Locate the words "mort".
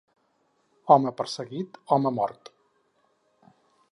2.17-2.51